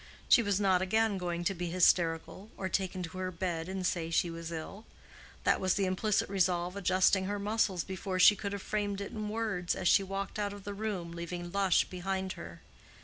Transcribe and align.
She 0.27 0.41
was 0.41 0.59
not 0.59 0.81
again 0.81 1.19
going 1.19 1.43
to 1.43 1.53
be 1.53 1.69
hysterical, 1.69 2.49
or 2.57 2.69
take 2.69 2.93
to 2.99 3.17
her 3.19 3.29
bed 3.29 3.69
and 3.69 3.85
say 3.85 4.09
she 4.09 4.31
was 4.31 4.51
ill. 4.51 4.83
That 5.43 5.59
was 5.61 5.75
the 5.75 5.85
implicit 5.85 6.27
resolve 6.27 6.75
adjusting 6.75 7.25
her 7.25 7.37
muscles 7.37 7.83
before 7.83 8.17
she 8.17 8.35
could 8.35 8.51
have 8.51 8.63
framed 8.63 8.99
it 8.99 9.11
in 9.11 9.29
words, 9.29 9.75
as 9.75 9.87
she 9.87 10.01
walked 10.01 10.39
out 10.39 10.53
of 10.53 10.63
the 10.63 10.73
room, 10.73 11.11
leaving 11.11 11.51
Lush 11.51 11.85
behind 11.85 12.33
her. 12.33 12.61